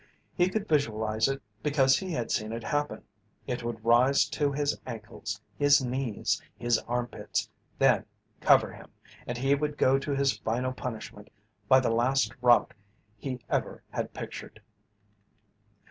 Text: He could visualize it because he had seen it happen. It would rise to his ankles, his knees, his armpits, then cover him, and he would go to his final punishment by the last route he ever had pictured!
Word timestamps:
He 0.33 0.49
could 0.49 0.67
visualize 0.67 1.27
it 1.27 1.43
because 1.61 1.99
he 1.99 2.11
had 2.11 2.31
seen 2.31 2.51
it 2.53 2.63
happen. 2.63 3.03
It 3.45 3.63
would 3.63 3.85
rise 3.85 4.25
to 4.29 4.51
his 4.51 4.75
ankles, 4.83 5.39
his 5.59 5.85
knees, 5.85 6.41
his 6.57 6.79
armpits, 6.87 7.47
then 7.77 8.05
cover 8.39 8.73
him, 8.73 8.89
and 9.27 9.37
he 9.37 9.53
would 9.53 9.77
go 9.77 9.99
to 9.99 10.15
his 10.15 10.39
final 10.39 10.73
punishment 10.73 11.29
by 11.67 11.81
the 11.81 11.91
last 11.91 12.33
route 12.41 12.73
he 13.19 13.41
ever 13.47 13.83
had 13.91 14.11
pictured! 14.11 14.59